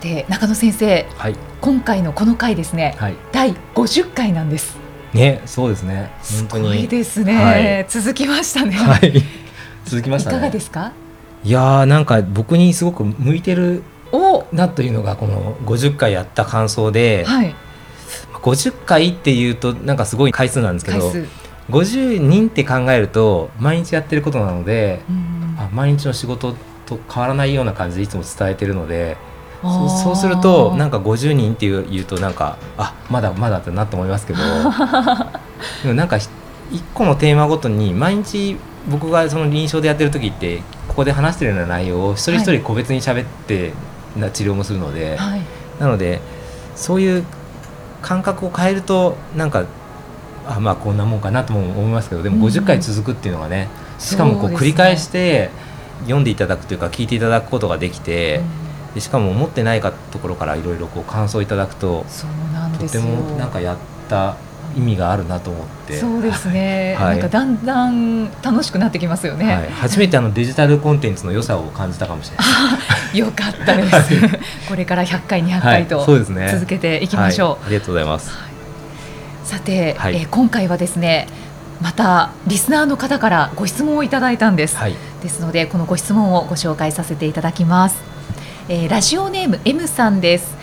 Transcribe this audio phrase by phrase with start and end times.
[0.00, 4.78] さて中野先生、はい、今回のこの回ですね、はい、第50回なんです。
[5.12, 6.10] ねそうですね。
[6.38, 6.88] 本当に。
[6.88, 8.72] ですね、はい、続きましたね。
[8.76, 9.12] はい。
[9.84, 10.92] 続きました、ね、いかがですか？
[11.44, 13.82] いやなんか僕にすごく向いてる
[14.52, 17.54] なというのがこの50回やった感想で、はい、
[18.40, 21.12] 50回っていうとなんかすごい回数なんですけど
[21.68, 25.02] 50人って考えると毎日やってることなので、
[25.58, 26.54] あ毎日の仕事
[26.86, 29.18] と変わらないような感じでいつも伝えてるので
[29.62, 34.38] そうするとなんか50人っていう言うとなんかあまだまだってなと思いますけど。
[35.82, 36.18] でもなんか
[36.70, 38.56] 一個のテーマごとに毎日
[38.88, 43.72] 僕がその臨床でやってる時ってここで話してるような内容を一人一人個別に喋って
[44.16, 45.42] な治療もするので、はい、
[45.78, 46.20] なので
[46.76, 47.24] そういう
[48.02, 49.64] 感覚を変えるとなんか
[50.46, 55.50] あまあこんなもんかなとも思いますけどでも50回続くっていうのがね、うん、しかもこう繰り返して
[56.04, 58.38] 読んでいただくというか聞いていただくことができて。
[58.38, 62.04] うん、でしかも思ってないかところからいろいろ感想いただくと
[62.78, 64.36] とてもなんかやった
[64.76, 65.98] 意味があるなと思って。
[65.98, 72.44] そうですね、はい、なんかだんだん楽しくなってきますよね、はい、初めてあのデジタルコンテンツの良さを感じたかもしれな
[73.14, 73.18] い。
[73.18, 74.28] よかったです、
[74.68, 78.30] これから100回200回と続けていきましょう、ありがとうございます。
[79.44, 81.26] さて、はい、えー、今回はですね
[81.80, 88.09] またリスナーの方からご質問をいただいたんです、はい、ですのでこのご質問をご紹介させていただきます、
[88.72, 90.54] えー、ラジオネーム M さんです。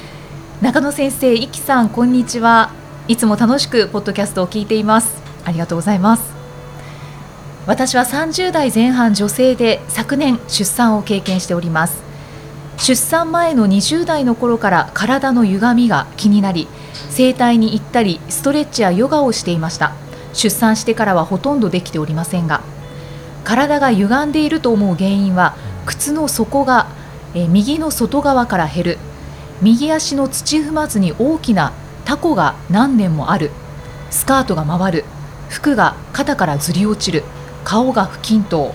[0.62, 2.72] 中野先生、いきさんこんにちは。
[3.10, 5.22] いつも楽しくポッドキャストを聞いています。
[5.44, 6.24] ありがとうございます。
[7.66, 12.02] 私は30代前半女性で昨年出産を経験しております。
[12.78, 16.70] 出産前の20代の頃から体の歪みが気になり
[17.10, 19.92] 整体に行ったりストレッチやヨガをしていました。
[20.32, 22.62] 出産してからはほとんどできておりませんが
[23.44, 26.88] 体が歪んでいると思う原因は靴の底が
[27.38, 28.98] え右の外側から減る。
[29.62, 31.72] 右足の土踏まずに大きな
[32.04, 33.52] タコが何年もある。
[34.10, 35.06] スカートが回る。
[35.48, 37.24] 服が肩からずり落ちる。
[37.64, 38.74] 顔が不均等、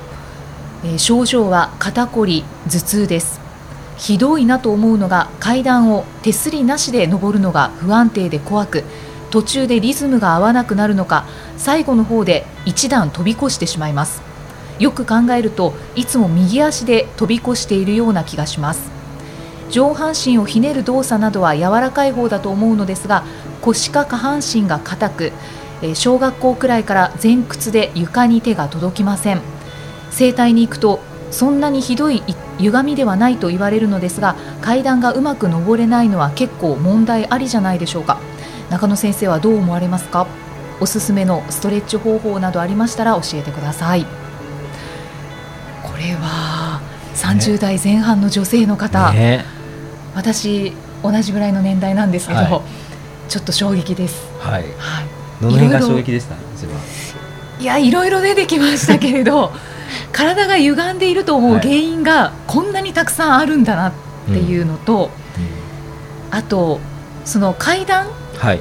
[0.84, 3.40] え症状は肩こり頭痛です。
[3.96, 8.84] ひどいなと思うのが階段を手すりなしで登るのが不安定で怖く
[9.30, 11.24] 途中でリズムが合わなくなるのか
[11.56, 14.31] 最後の方で一段飛び越してしまいます。
[14.82, 18.90] よく考えるといつも右足で飛び越しているような気がします。
[19.70, 23.24] 上半身をひねる動作などは柔らかい方だと思うのですが
[23.60, 25.32] 腰か下半身が硬く
[25.94, 29.40] 小学校くらいから前屈で床に手が届きません。
[30.10, 31.00] 整体に行くと
[31.30, 32.22] そんなにひどい
[32.58, 38.18] 歪みではないと言われるのですが階段がうまく登れないのは結構問題ありじゃないでしょうか。
[38.68, 40.26] 中野先生はどう思われますか？
[40.80, 44.04] おすすめのストレッチ方法などありましたら教えてください。
[46.02, 46.80] れは
[47.14, 49.44] 30代前半の女性の方、ね、
[50.14, 54.28] 私同じぐらいの年代なんですけど、はい、ちょっと衝撃です。
[54.38, 54.62] はい。
[54.62, 55.22] はい。
[55.40, 56.36] どの辺が衝撃でした？
[57.60, 59.52] いやいろいろ出てきましたけれど
[60.12, 63.92] 体が歪んでいると思う原因がこんなにたくさんあるんだなっ
[64.26, 65.10] ていうのと、
[66.30, 66.80] あと
[67.24, 68.06] その階段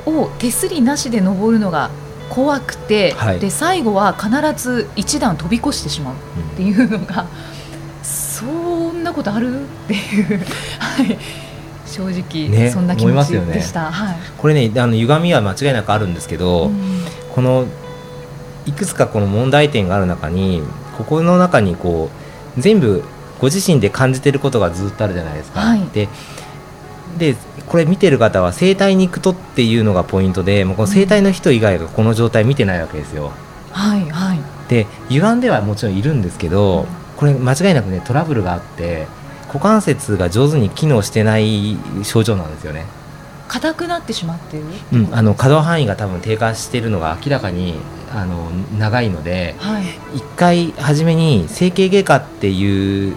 [0.05, 1.89] を手すりなしで登るのが
[2.31, 6.17] 怖くて、はい、で最後は必ず一段飛び越してしまうっ
[6.55, 7.27] ていうのが、うん、
[8.05, 9.63] そんなことある？
[9.63, 10.39] っていう、
[10.79, 11.17] はい、
[11.85, 13.91] 正直、ね、そんな気持ちでした、ね。
[13.91, 17.03] はい、これねあの歪みは間違いなくあるんですけど、うん、
[17.35, 17.65] この
[18.65, 20.63] いくつかこの問題点がある中に
[20.97, 22.09] ここの中にこ
[22.57, 23.03] う全部
[23.41, 25.59] ご自身で感じてることがずっとあるじゃないですか。
[25.59, 26.07] はい、で
[27.17, 27.35] で
[27.71, 33.31] これ見てる方は整体に行くとっていうのがポイントでもうこの整体の人以外がこの状態見てないわけですよ。
[33.71, 36.85] はいはい、で歪んではもちろんいるんですけど、
[37.15, 39.07] これ間違いなくねトラブルがあって
[39.47, 42.87] 股関節が上手に機能してない症状なんですよね。
[43.47, 47.75] 硬くなってしまってる、うん、あの可動範囲が多分低下しているのが明らかに
[48.13, 49.83] あの長いので、はい、
[50.17, 53.15] 1回初めに整形外科っていう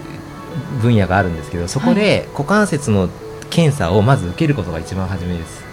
[0.81, 3.09] 分野があるんですけどそこで股関節の
[3.55, 5.63] 検査をまず受けることが一番初めです。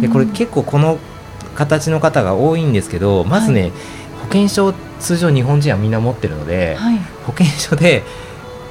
[0.00, 0.98] でこれ結構この
[1.54, 8.02] 形の方が多いんですけどまずね、はい、保険証通常日本人はみんな持ってるので、はい、保険証で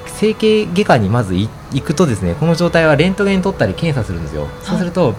[0.08, 1.50] 整形外科にまず行
[1.82, 4.48] くとですねこの状態はレントゲン取ったり検査するんですよ。
[4.64, 5.14] そうすると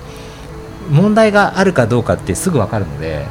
[0.91, 3.25] 問題があるかどうかってすぐ分かるので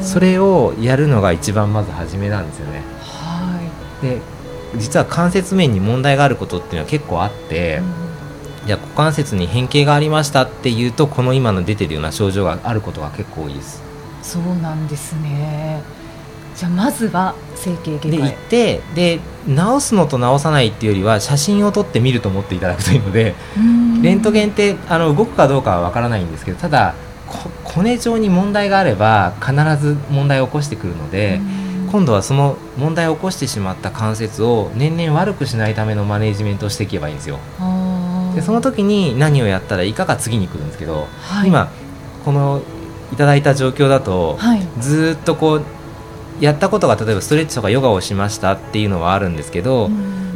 [0.00, 2.84] それをやるのが一番まず初めなんですよね。
[3.00, 3.58] は
[4.00, 4.20] い、で
[4.76, 7.82] 実は関節面に問題があることっていうのは結構あって、
[8.66, 13.82] じゃあ股関節に変形がありましたっていうとこの今の出てるような症状があることが結構多いです。
[14.22, 15.82] そうなんですね。
[16.56, 23.34] じゃあまずは整形外科で行ってで治すのと治さないっていうよりは写真を撮ってみると思っていただくといいので
[24.02, 26.94] レントゲンってあの動くかどうかはわからないんですけどただ
[27.64, 31.40] 骨上に問題があれば必ず問題を起こしてくるので
[31.90, 37.38] 今度はその問題を起こしてしまった関節を年々悪くしないためのマネジメントをしていけばいいんですよ。
[38.34, 41.70] でその時に何をやったらいいかが次に来るんですけど、はい、今
[42.24, 42.62] この
[43.12, 45.62] いただいた状況だと、はい、ずっとこう
[46.40, 49.90] やったことが例えばストレッチとかヨガをしましたっていうのはあるんですけど、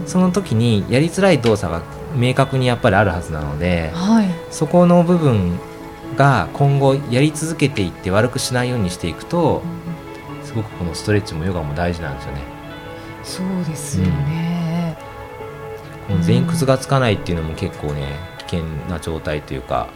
[0.06, 1.82] その時にやりづらい動作が
[2.14, 5.58] 明確にやっぱりあるはずなので、はい、そこの部分
[6.16, 9.62] が今後やり続けていって悪くしないようにしていくと、
[10.44, 12.40] すごくこのストレッチもヨガも大事なんですよね。
[13.24, 14.45] そうですよね、
[16.08, 19.88] うん、この前屈がつかないっていうのも結構ね危険な状態というか。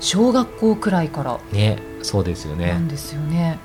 [0.00, 1.38] 小学校くらいから。
[1.52, 2.68] ねそうですよね。
[2.68, 3.58] なんですよね。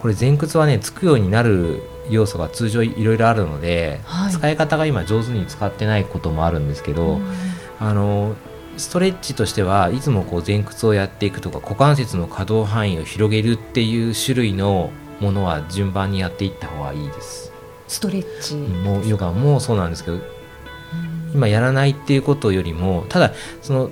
[0.00, 7.22] これ前屈はねつくようになる要素が通常いろいろあるので、はい、使い方が今上手に使ってないこともあるんですけど、うん、
[7.80, 8.34] あの
[8.76, 14.90] ストレッチとしてはいつもこう前屈をやっていくとか股関節の可動範囲を広げるっていう種類の
[15.20, 17.52] ものは順番にやっていった方がいいです。
[17.88, 18.54] ストレッチ。
[18.54, 20.18] もヨガもそうなんですけど、
[21.34, 23.32] 今やらないっていうことよりもただ
[23.62, 23.90] その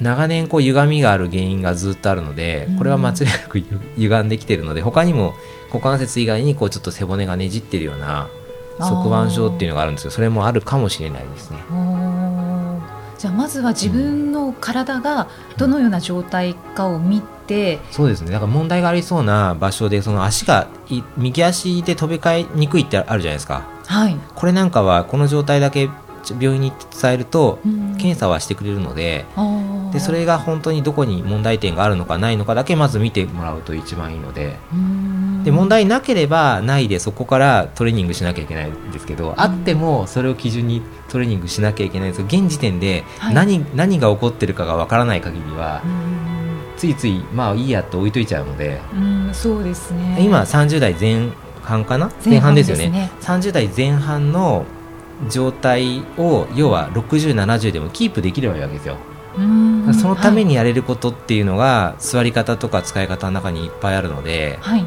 [0.00, 3.58] 長年こう歪みがある原因がずっとあるのでこれは間違いなく
[3.96, 5.34] 歪んできてるので他にも
[5.68, 8.28] 股関節以外にこうちょっと背骨がねじってるような
[8.78, 11.58] 側腕症っていうのがあるんですけどそれもあるかもしれないですね。
[13.18, 15.28] じゃあまずは自分の体が
[15.58, 18.30] どのような状態かを見て、うん、そうですね。
[18.30, 20.68] だから問題がありそうな場所でその足が
[21.18, 25.90] 右足で飛び交いにくいってあるじゃないですか、はい、これなんかはこの状態だけ
[26.28, 27.58] 病院に伝えると
[27.98, 29.24] 検査はしてくれるので
[29.92, 34.56] でそれが本当にどこに問題点があるのかないのかだけまず見てもらうと一番いいので。
[35.44, 45.80] で問題なければないでそこからトレーニングしなきゃいけないんですけどあってもそれを基準にトレーニングしなきゃいけないんですけど現時点で何はい、何が起こってるかがわからない限りは
[46.76, 48.80] ついついまあいいやって置いといちゃうので。
[49.32, 50.18] そうですね。
[50.20, 51.30] 今30代前
[51.62, 52.10] 半かな？
[52.24, 52.90] 前半ですよね。
[52.90, 53.10] ね。
[53.22, 54.66] 30代前半の
[55.28, 58.96] 状態を要は6070でもキープできればいいわけですよ。
[59.92, 64.84] そのためにやれることっていうのが、はい、座り方とか使い方の中にいっぱいあるのではい、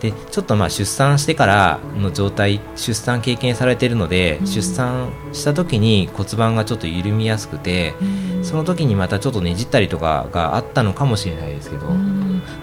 [0.00, 7.94] でちょっとまあ出産してからの状態出産経験されているので、出産した時に骨盤がちょっと緩みやすくて
[8.42, 11.86] その時にまたちょっとねじったりとかがあったのかもしれないですけど。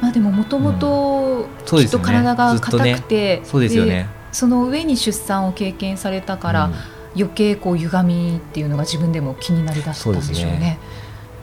[0.02, 4.10] まあでももともときっと体が硬くて、そうですよね。
[4.32, 10.78] その上に出産を経験されたから、うん余計こう歪みっていうのが自分でも気になりだしたんでしょうね。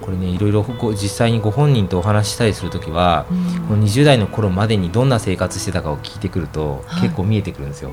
[0.00, 7.90] これねいろいろ実際にご本人とお話ししたりする時は、うん、この20代の頃までにどんな生活してたかを聞いてくると、はい、結構見えてくるんですよ。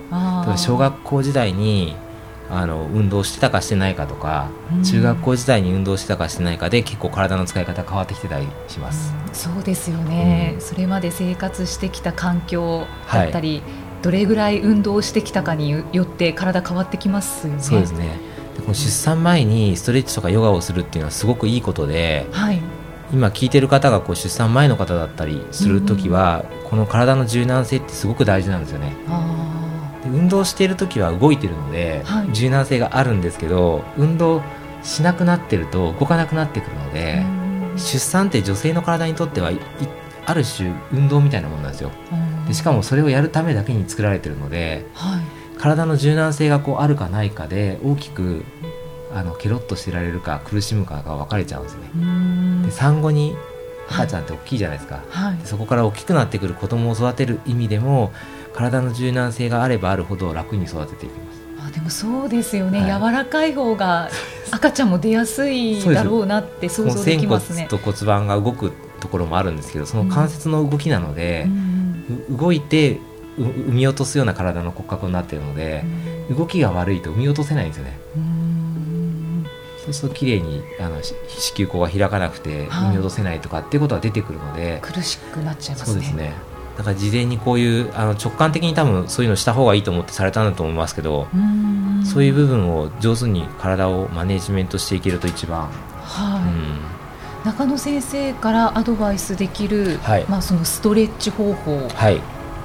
[0.57, 1.95] 小学校時代に
[2.49, 9.13] あの運動してたかしてないかとか、うん、中学校時代に運動してたかしてないかで結構体の使い方変わってきてたりします。
[9.25, 17.59] うん、そうですよね、それまで生活してきた環境だったり、はいどれぐらい運動してきたかによって体変わってきますよね。
[17.61, 18.19] そうですね。
[18.55, 22.61] でこの出産前にストレッチとかヨガをするっていうのはすごくいいことで、はい、
[23.13, 28.95] 今聞いてる方がこう出産前の方だったりする時は、うん、この体の柔軟性ってすごく大事なんですよね。
[30.03, 34.41] で運動している時は動いてるので、はい、柔軟性があるんですけど運動
[34.83, 37.23] しなくなってると動かなくなってくるので、
[37.77, 39.51] 出産って女性の体にとっては
[40.25, 41.91] ある種運動みたいなものなんですよ。
[42.51, 45.21] でしかもそれをやるためだけに作られてるので、はい、
[45.57, 48.43] 体の柔軟性がこうあるかないかで大きく
[49.13, 52.65] あのケロッとしてられるか苦しむかが分かれちゃうんですね。
[52.65, 53.37] で産後に
[53.89, 58.11] 赤ちゃんって大きいじゃないですか、はい、そこから大きくなってくる子供を育てる意味でも
[58.53, 61.41] 体の柔軟性があればあるほど楽に育てていきます。
[61.67, 64.09] あでもそうですよね、はい、柔らかい方が
[64.51, 67.67] 赤ちゃんも出やすいだろうなって想像できますね。
[67.69, 71.70] と骨盤が動くところもあるんですけどその関節の動きなので、うん、
[72.29, 72.99] 動いて
[73.37, 75.83] 産み落とすような体の骨格になっているので、
[76.29, 77.99] うん、動きが悪いと産み落とせないんですよね。
[79.83, 81.15] そうすると綺麗にあの子
[81.57, 85.93] 宮口が開かなくて産み落とせないとかっていうことが出てくるので、苦しくなっちゃいますね。
[85.93, 86.33] そうですね。
[86.77, 91.27] だから事前にこういうあの直感的に多分そういうのした方がいいと思ってされたんだと思いますけど
[92.05, 95.69] そういう部分を上手に体をマネジメントしていけると一番、
[96.01, 96.90] はい、うん
[97.45, 101.87] 中野先生からアドバイスできる、はい、まあ、そのストレッチ方法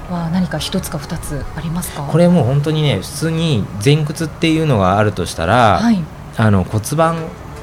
[0.09, 2.03] は何か一つか二つありますか？
[2.03, 6.03] これも本当にね普通に前屈っていうのがあるとしたら、はい、
[6.37, 7.17] あの骨盤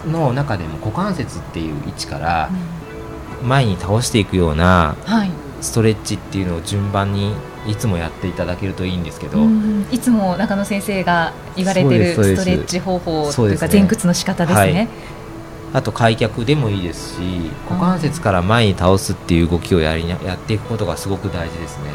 [0.06, 2.50] の中でも股関節っていう位置から
[3.42, 4.96] 前に倒していくような
[5.60, 7.32] ストレッチっていうのを順番に
[7.66, 9.38] いつもやっていただけるといいんですけど。
[9.90, 14.88] いつも中野先生が言われてるストレッチ方法というか前屈の仕方ですね。
[15.74, 17.20] はい、あと開脚でもいいですし
[17.68, 21.90] 股関節から前に倒すっていう動きをやりやっていくことがすごく大事ですね。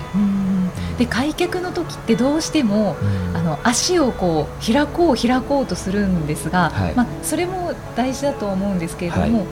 [0.97, 9.47] で開脚の時ってどうしても、うん、あの足をこう開こう開こうとするんですが、はい、まあ、それも大事だと思うんですけれども、はい、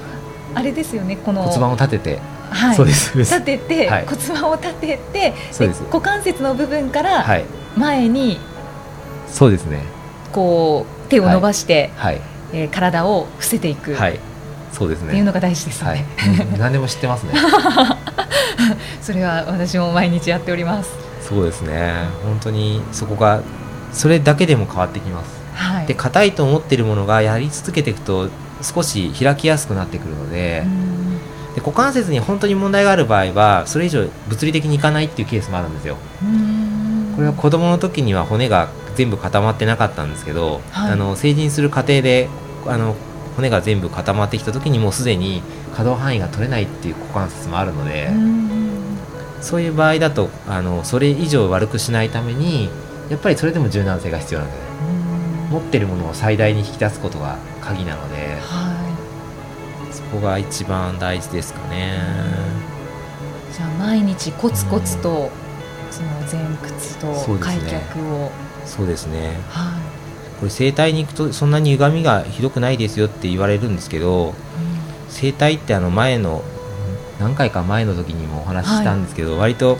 [0.55, 2.19] あれですよねこの骨盤を立てて。
[2.49, 5.33] はい、そうです立てて、はい、骨盤を立てて
[5.91, 7.25] 股関節の部分から
[7.75, 8.39] 前に、
[9.27, 9.83] そうですね。
[10.31, 12.21] こう手を伸ばして、はい、
[12.53, 14.19] えー、体を伏せていく、はい、
[14.71, 15.09] そうですね。
[15.09, 16.05] っていうのが大事ですね、はい、
[16.59, 17.33] 何でも知ってますね。
[19.01, 20.91] それは私も毎日やっております。
[21.21, 21.93] そうですね。
[22.23, 23.41] 本当にそこが
[23.91, 28.29] それだけでも変わってきます、はい、で硬いと思っているものがやり続けていくと
[28.61, 30.63] 少し開きやすくなってくるので、
[31.55, 35.97] で股関節に本当に問題がある場合はそれ以上物理的にいかないっていうケースもあるんですよ。
[37.15, 42.27] これは子供の時には骨が全部固まってなかったんですけど、はい、あの成人する過程で
[42.65, 42.95] あの
[43.35, 45.41] 骨が全部固まってきた時にもうすでに
[45.75, 48.09] 可動範囲が取れないっていう股関節もあるので
[49.41, 52.69] そういう場合だとあのそれ以上悪くしないために
[53.09, 54.63] やっぱりそれでも柔軟性が必要なんで、ね、
[55.51, 58.37] 持ってるものを最大に引き出すことが鍵なので。
[58.41, 58.77] はい。
[60.07, 61.99] こが一番大事ですかね。
[63.53, 65.29] じゃあ毎日コツコツと、
[65.97, 68.31] その前屈と開脚を。
[68.67, 74.33] そうですね、はい、これ整体に行くとそんなに歪みがひどくないですよって言われるんですけど、うん、
[75.07, 76.43] 整体ってあの前の
[77.17, 79.77] 何回か前の時にもお話ししたんですけど、はい、割と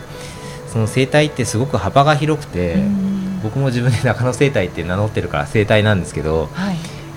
[0.68, 6.76] その整体ってすごく幅が広くて、うん、僕も自分で中野整体って名乗ってるから整体なんですけど、はい、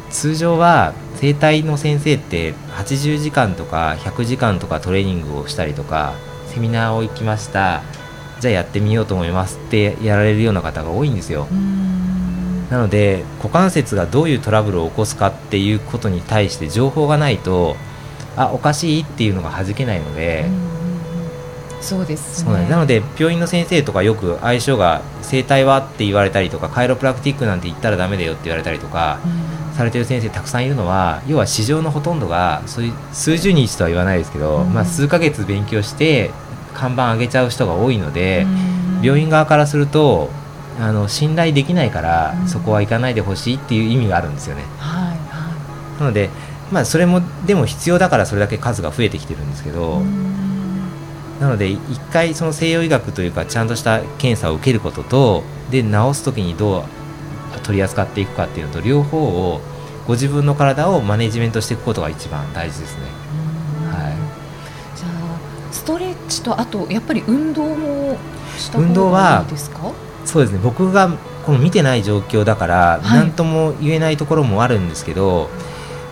[0.10, 6.16] 通常は整体の先生って80時間とか100時間とかトレーニングをしたりとか
[6.48, 7.82] セミナーを行きました
[8.42, 11.48] じゃあやってみようと思いますってやられるような方が多いんですよ。
[12.72, 17.76] なので股関節がどういうトラブルを起こすかっていうことに対して情報がないと
[18.36, 20.46] あおかしいっていうのが弾けないので。
[21.82, 29.18] そうです、ね、なので病院の先生とかよく相性が整体はって言われたりとかカイロプラクティックなんて言ったらだめだよって言われたりとか、
[29.76, 36.30] されてる先生たくさんいるのは要は市場のほとんどがそういう数十日とは言わないですけど、うん、まあ、数ヶ月勉強して
[36.82, 38.48] 看板上げちゃう人が多いので、
[38.98, 40.30] うん、病院側からすると
[40.80, 44.64] あの信頼できないから、そこは行かないでほしいっていう意味があるんですよね。
[44.80, 45.16] はいは
[45.98, 46.32] い、なので、
[46.72, 50.02] まあ、それもでも必要だからそれだけ数が増えてきてるんですけど。
[51.40, 59.60] なので一回その西洋医学というかちゃんとした検査を受けることとで治す時にどう取り扱っていくかっていうのと両方を
[60.06, 63.21] ご自分の体をマネジメントしていくことが一番大事ですね。
[66.42, 68.18] とあとやっぱり運動も
[68.58, 69.92] した方がいいですか？
[70.26, 70.60] そうですね。
[70.64, 71.10] 僕が
[71.46, 75.50] この見てない状況だから何とも言えないところもあるんですけど、は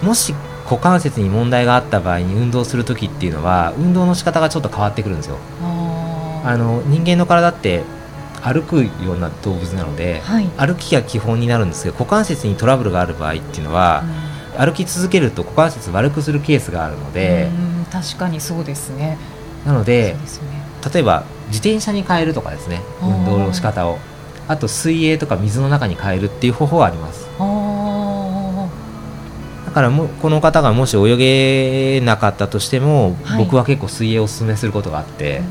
[0.02, 0.34] い、もし
[0.66, 5.38] 股関節に問題があった場合に運動する時っていうのは運動の仕方がちょっと変わってくるんですよ。
[6.46, 7.84] あの人間の体って
[8.42, 14.04] 歩くような動物なので、はい、歩きが基本になるんですけど股関節にトラブルがある場合っていうのは、
[14.58, 17.50] うん、歩き続けると股関節悪くするケースがあるので
[17.92, 19.18] 確かにそうですね
[19.66, 20.20] なので、ね、
[20.94, 24.00] 例えば自転車に変えるとかですね運動の仕方を。
[24.48, 27.28] あと水泳とか水の中に変えるっていう方法はあります。
[29.66, 35.44] だからもこの方がもし泳げなかったとしても、はい、僕は結構水泳をおすすめすることがあって。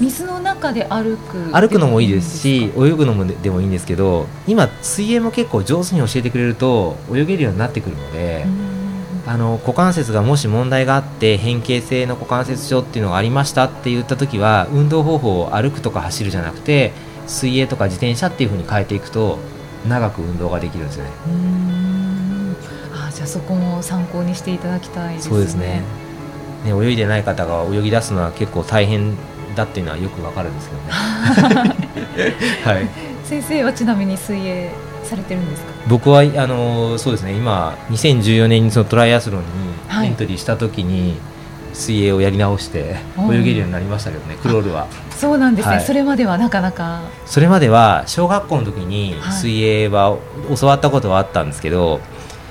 [0.00, 8.44] 水の中で歩く歩くのもいいですし泳ぐのもでもいいんですけど今水泳も結構上手に教えてくれると泳げるようになってくるので
[9.26, 16.92] あの股関節がもし問題があって変形性の股関節症っていうのがありましたって言った時は運動方法を歩くとか走るじゃなくて
[17.26, 19.38] 水泳とか自転車っていうふうに変えていくと
[19.88, 21.10] 長く運動ができるんですよね。
[22.92, 25.30] あじゃあそこも参考にしていただきたいですね。
[25.30, 25.82] そうですね
[26.64, 29.16] ね泳いでない方が泳ぎ出すのは結構大変
[29.54, 31.74] だっていうのはよくわかるんですけどね。
[32.64, 32.88] はい。
[33.24, 34.70] 先生はちなみに水泳
[35.04, 35.72] されてるんですか？
[35.88, 37.32] 僕はあのそうですね。
[37.32, 39.42] 今2014年にそのトライアスロン
[40.00, 41.16] にエントリーした時に、
[41.72, 44.86] 水泳をやり直して泳げるようになりましたけどね、クロールは。
[45.10, 47.02] そうなんですね、はい、それまではなかなか。
[47.26, 50.16] それまでは小学校の時に水泳は
[50.58, 52.00] 教わったことはあったんですけど、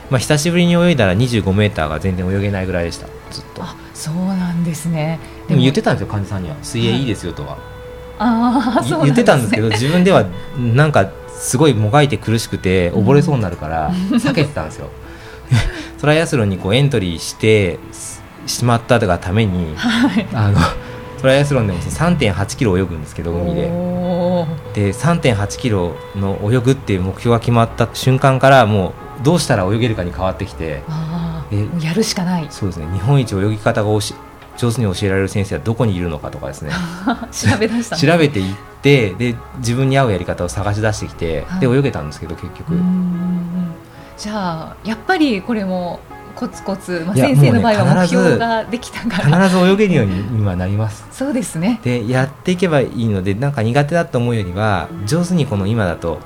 [0.09, 3.07] まあ久しぶりに泳いだら25メーターが全然泳げないぐらいでした。
[3.31, 3.63] ずっと。
[3.93, 7.59] そうなんですねでも言ってたんですよ患者さんには水泳いいですよとは、はい、
[8.17, 10.25] ああ、ね、言ってたんですけど自分では
[10.57, 11.09] なんか
[11.43, 14.89] すごいもがいて苦しくて溺れそうになるから避けてたんですよ。
[15.99, 17.79] トライアスロンにこうエントリーして
[18.47, 20.59] しまったがために、はい、あの
[21.21, 23.61] トライアスロンでも3.8キロ泳ぐんですけど海で。
[24.73, 30.81] で3.8キロの泳ぐっていう目標が決まった瞬間からもうどうしたら泳げるかに変わってきて
[31.81, 32.47] やるしかない。
[32.49, 32.87] そうですね。
[32.93, 34.15] 日本一泳ぎ方がおし
[34.57, 36.71] 上手に教えられる先生はどこにいるのかとかですね。
[37.31, 42.73] 調べ出した、調べていってで自分に合うやり方を探し出してきて、はい、で泳げたんですけど結局。
[44.17, 45.99] じゃあやっぱりこれも
[46.35, 51.05] コツコツ、まあ、先生の場合は目標ができたから、必ず泳げるようにはなります。
[51.11, 51.79] そうですね。
[51.83, 56.19] でやっていけばいいのでなんか苦手だと思うよりは上手にこの今だと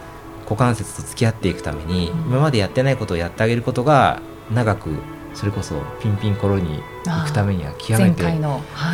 [0.44, 4.22] 股関節と付き合っていくために、今までやってないことをやってあげることが
[4.54, 4.92] 長く
[5.38, 8.32] それこそピンピンコロに行くためには極めて、は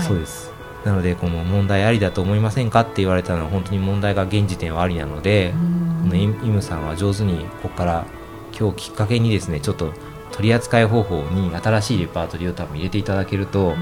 [0.02, 0.52] い、そうです。
[0.84, 2.82] なのでこの問題ありだと思いませんか？
[2.82, 5.54] って言われたのは本当に問題が現時点はありなので
[6.04, 8.06] このイムさんは上手にここから
[8.60, 9.94] 今日きっかけにですねちょっと
[10.34, 13.76] 取り扱い方法に新しいレパートリーを多分入れていただけると、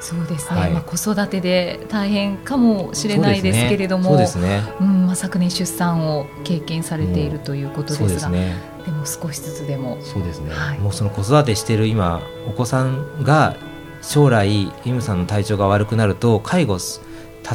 [0.00, 4.26] そうですね、はい、まあ、子育てで大変かもしれないですけれども、ね。
[4.36, 9.98] ね、うんまあ、昨年出産を経験されているということですが、ね、でも少しずつでも。
[10.00, 13.56] そうですね、はい、もうその子育てしている今お子さんが
[14.00, 17.02] 将来イムさんの体調が悪くなると介護助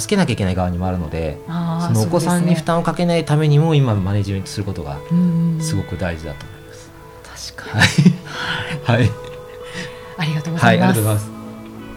[0.08, 1.52] けなきゃいけない側にもあるのでそ
[1.92, 5.00] のお子さんに負担をかけないためにも今マネジメントすることが
[5.60, 6.74] すごく大事だと思いま
[7.36, 7.54] す。
[7.54, 7.82] 確かに、
[8.84, 9.12] はい、はい、
[10.18, 11.35] ありがとうございます、はい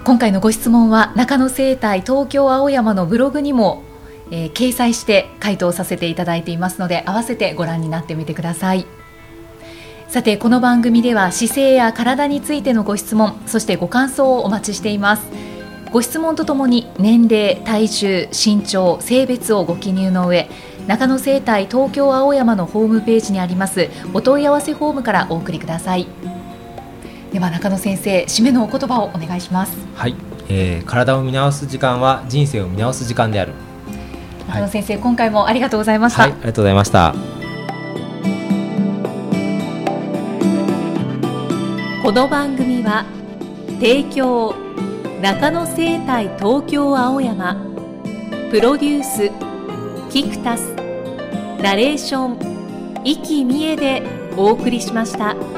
[0.09, 3.83] 今回のご質問は中野生態東京青山のブログにも、
[4.31, 8.87] えー、掲載して回答させていただいていますので合わせてご覧になってみてください。
[10.09, 15.26] さてこの番組では姿勢や体についてのご質問そしてご感想をお待ちしています。
[15.93, 20.49] ご質問とともに年齢体重身長性別をご記入の上
[20.87, 26.38] 中野生態東京青山のホームページにありますお問い合わせフォームからお送りください。
[27.32, 29.76] では中野先生締めのお言葉をお願いします。
[29.95, 30.14] はい、
[30.49, 33.52] えー、体を見直す時間は人生を見直す時間である。
[34.49, 37.14] 中野先生、はい、今回もありがとうございました、はい、ありがとうございました。
[42.02, 43.04] この番組は
[43.78, 44.54] 提供
[45.21, 47.54] 中野生態東京青山
[48.50, 49.30] プロデュース
[50.10, 50.73] キクタス
[51.60, 54.02] ナレーション生きみえで
[54.38, 55.57] お送りしました。